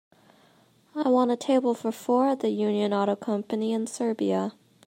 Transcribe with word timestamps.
I 0.95 1.09
want 1.09 1.29
a 1.29 1.35
table 1.35 1.75
for 1.75 1.91
four 1.91 2.29
at 2.29 2.39
the 2.39 2.49
Union 2.49 2.91
Auto 2.91 3.15
Company 3.15 3.71
in 3.71 3.85
Serbia 3.85 4.53